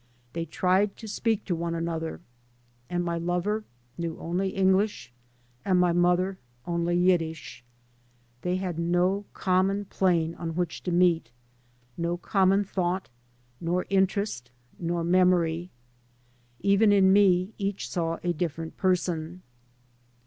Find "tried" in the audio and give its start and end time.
0.45-0.97